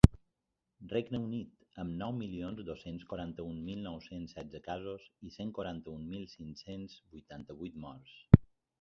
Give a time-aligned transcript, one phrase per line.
[0.93, 1.51] Regne Unit,
[1.83, 7.83] amb nou milions dos-cents quaranta-un mil nou-cents setze casos i cent quaranta-un mil cinc-cents vuitanta-vuit
[7.89, 8.21] morts.